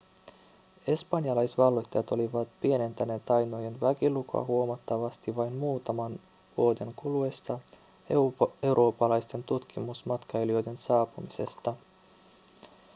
espanjalaisvalloittajat 0.87 2.11
olivat 2.11 2.47
pienentäneet 2.61 3.25
tainojen 3.25 3.81
väkilukua 3.81 4.43
huomattavasti 4.43 5.35
vain 5.35 5.53
muutaman 5.55 6.19
vuoden 6.57 6.93
kuluessa 6.95 7.59
eurooppalaisten 8.63 9.43
tutkimusmatkailijoiden 9.43 10.77
saapumisesta 10.77 11.75